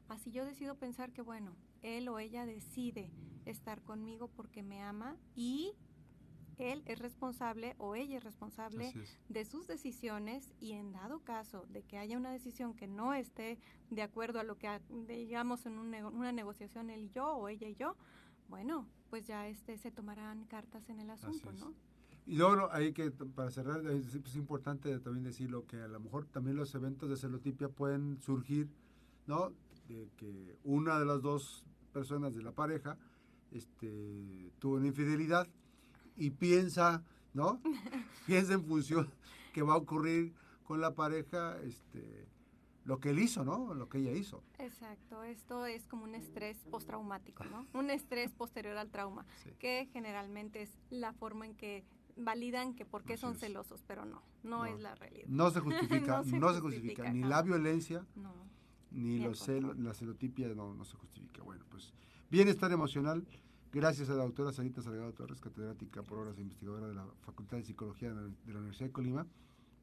Así 0.10 0.32
yo 0.32 0.44
decido 0.46 0.76
pensar 0.76 1.14
que, 1.14 1.22
bueno, 1.22 1.56
él 1.82 2.10
o 2.10 2.20
ella 2.20 2.46
decide 2.46 3.12
estar 3.46 3.82
conmigo 3.84 4.28
porque 4.28 4.64
me 4.64 4.82
ama 4.82 5.16
y 5.36 5.74
él 6.58 6.84
es 6.86 7.00
responsable 7.00 7.76
o 7.78 7.96
ella 7.96 8.18
es 8.18 8.24
responsable 8.24 8.94
de 9.30 9.46
sus 9.46 9.66
decisiones 9.68 10.52
y 10.60 10.74
en 10.74 10.92
dado 10.92 11.20
caso 11.20 11.66
de 11.70 11.84
que 11.84 11.98
haya 11.98 12.18
una 12.18 12.32
decisión 12.32 12.74
que 12.74 12.86
no 12.86 13.14
esté 13.14 13.58
de 13.90 14.02
acuerdo 14.02 14.40
a 14.40 14.44
lo 14.44 14.58
que 14.58 14.68
digamos 15.08 15.66
en 15.66 15.78
una 15.78 16.32
negociación 16.34 16.90
él 16.90 17.06
y 17.06 17.10
yo 17.12 17.32
o 17.32 17.48
ella 17.48 17.70
y 17.70 17.76
yo, 17.76 17.96
bueno, 18.50 18.88
pues 19.10 19.26
ya 19.26 19.48
este 19.48 19.78
se 19.78 19.92
tomarán 19.92 20.44
cartas 20.46 20.90
en 20.90 21.00
el 21.00 21.10
asunto, 21.10 21.52
¿no? 21.54 21.74
Y 22.26 22.36
luego 22.36 22.70
hay 22.72 22.94
que, 22.94 23.10
para 23.10 23.50
cerrar, 23.50 23.84
es, 23.88 24.36
importante 24.36 25.00
también 25.00 25.24
decirlo 25.24 25.66
que 25.66 25.78
a 25.78 25.88
lo 25.88 26.00
mejor 26.00 26.28
también 26.28 26.58
los 26.58 26.76
eventos 26.76 27.10
de 27.10 27.18
celotipia 27.18 27.70
pueden 27.70 28.22
surgir, 28.22 28.70
¿no? 29.28 29.52
De 29.88 30.10
que 30.18 30.58
una 30.64 31.00
de 31.00 31.06
las 31.06 31.22
dos 31.22 31.66
personas 31.92 32.36
de 32.36 32.44
la 32.44 32.52
pareja 32.52 32.98
este, 33.52 34.52
tuvo 34.60 34.76
una 34.76 34.88
infidelidad 34.88 35.48
y 36.16 36.32
piensa, 36.32 37.04
¿no? 37.34 37.62
piensa 38.28 38.54
en 38.54 38.66
función 38.66 39.10
que 39.54 39.62
va 39.62 39.74
a 39.74 39.78
ocurrir 39.78 40.34
con 40.64 40.82
la 40.82 40.94
pareja, 40.94 41.58
este, 41.64 42.28
lo 42.86 43.00
que 43.00 43.10
él 43.10 43.20
hizo, 43.20 43.44
¿no? 43.44 43.74
Lo 43.74 43.90
que 43.90 44.00
ella 44.00 44.12
hizo. 44.12 44.44
Exacto, 44.60 45.24
esto 45.24 45.66
es 45.66 45.88
como 45.88 46.04
un 46.04 46.16
estrés 46.16 46.58
postraumático, 46.70 47.44
¿no? 47.46 47.66
Un 47.74 47.90
estrés 47.90 48.32
posterior 48.32 48.78
al 48.78 48.90
trauma, 48.90 49.26
que 49.58 49.90
generalmente 49.92 50.62
es 50.62 50.78
la 50.90 51.14
forma 51.14 51.46
en 51.46 51.56
que 51.56 51.84
validan 52.16 52.76
que 52.76 52.86
por 52.86 53.04
qué 53.04 53.18
son 53.18 53.36
celosos, 53.36 53.84
pero 53.88 54.06
no, 54.06 54.22
no, 54.44 54.66
es 54.66 54.80
la 54.80 54.94
realidad. 54.96 55.28
No 55.28 55.50
se 55.52 55.60
justifica, 55.60 56.22
no 56.26 56.54
se, 56.54 56.60
justifica, 56.60 57.12
ni 57.12 57.24
la 57.24 57.42
violencia, 57.42 58.06
ni, 58.92 59.20
los 59.20 59.48
la 59.48 59.94
celotipia, 59.94 60.48
no, 60.50 60.74
no 60.74 60.86
se 60.86 60.98
justifica. 60.98 61.44
Bueno, 61.44 61.66
pues 61.70 61.94
bienestar 62.30 62.72
emocional, 62.72 63.26
gracias 63.72 64.10
a 64.10 64.16
la 64.16 64.24
doctora 64.24 64.52
Sarita 64.52 64.82
Salgado 64.82 65.14
Torres, 65.14 65.40
catedrática 65.40 66.04
por 66.04 66.20
horas 66.20 66.38
e 66.38 66.42
investigadora 66.42 66.88
de 66.88 66.96
la 66.96 67.06
Facultad 67.22 67.58
de 67.58 67.64
Psicología 67.64 68.10
de 68.10 68.16
la, 68.16 68.60
Universidad 68.60 68.88
de 68.88 68.92
Colima, 68.94 69.28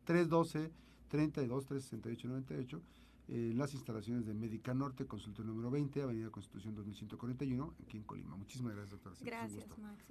312 0.04 0.72
32 1.08 1.66
368 1.66 2.28
98 2.28 2.82
en 3.28 3.58
las 3.58 3.74
instalaciones 3.74 4.24
de 4.24 4.34
Médica 4.34 4.72
Norte, 4.72 5.06
consultorio 5.06 5.50
número 5.50 5.70
20, 5.70 6.02
Avenida 6.02 6.30
Constitución 6.30 6.76
2141, 6.76 7.74
aquí 7.84 7.96
en 7.96 8.04
Colima. 8.04 8.36
Muchísimas 8.36 8.74
gracias, 8.74 8.90
doctora. 8.92 9.16
Gracias, 9.20 9.66
Max. 9.78 10.04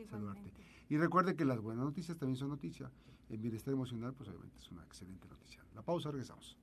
Y 0.89 0.97
recuerde 0.97 1.35
que 1.35 1.45
las 1.45 1.61
buenas 1.61 1.85
noticias 1.85 2.17
también 2.17 2.37
son 2.37 2.49
noticias. 2.49 2.91
El 3.29 3.39
bienestar 3.39 3.73
emocional, 3.73 4.13
pues 4.13 4.29
obviamente 4.29 4.57
es 4.59 4.69
una 4.69 4.83
excelente 4.83 5.27
noticia. 5.29 5.63
La 5.73 5.81
pausa, 5.81 6.11
regresamos. 6.11 6.57